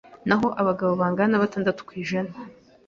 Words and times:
naho 0.27 0.47
abagabo 0.61 0.91
bangana 1.01 1.31
na 1.33 1.43
gatandatu 1.43 1.81
kwijana 1.89 2.31